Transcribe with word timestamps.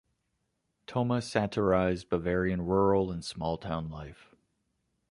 Thoma 0.87 1.21
satirized 1.21 2.09
Bavarian 2.09 2.63
rural 2.65 3.11
and 3.11 3.23
small-town 3.23 3.91
life. 3.91 4.33